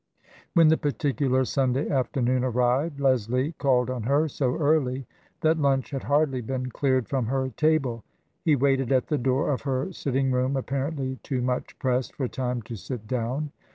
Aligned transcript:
When 0.55 0.69
the 0.69 0.77
particular 0.77 1.45
Sunday 1.45 1.87
afternoon 1.87 2.43
arrived, 2.43 2.99
Leslie 2.99 3.51
called 3.59 3.87
on 3.91 4.01
her 4.01 4.27
so 4.27 4.57
early 4.57 5.05
that 5.41 5.59
lunch 5.59 5.91
had 5.91 6.05
hardly 6.05 6.41
been 6.41 6.71
cleared 6.71 7.07
from 7.07 7.27
her 7.27 7.49
table. 7.55 8.03
He 8.43 8.55
waited 8.55 8.91
at 8.91 9.09
the 9.09 9.19
door 9.19 9.51
of 9.51 9.61
her 9.61 9.93
sitting 9.93 10.31
room 10.31 10.57
apparently 10.57 11.19
too 11.21 11.43
much 11.43 11.77
pressed 11.77 12.15
for 12.15 12.27
time 12.27 12.63
to 12.63 12.75
sit 12.75 13.07
down. 13.07 13.51